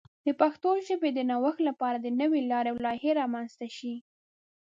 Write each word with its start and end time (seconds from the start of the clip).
د 0.25 0.27
پښتو 0.41 0.69
ژبې 0.87 1.09
د 1.13 1.19
نوښت 1.29 1.59
لپاره 1.69 1.97
نوې 2.21 2.41
لارې 2.51 2.69
او 2.71 2.77
لایحې 2.85 3.11
رامنځته 3.21 3.67
شي. 3.77 3.95